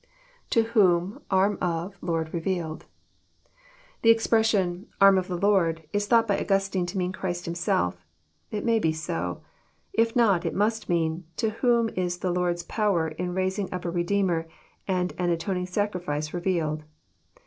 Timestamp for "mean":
6.97-7.11, 10.89-11.25